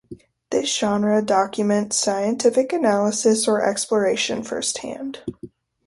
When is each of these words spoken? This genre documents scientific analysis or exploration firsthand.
This 0.49 0.75
genre 0.75 1.21
documents 1.21 1.95
scientific 1.95 2.73
analysis 2.73 3.47
or 3.47 3.63
exploration 3.63 4.41
firsthand. 4.41 5.21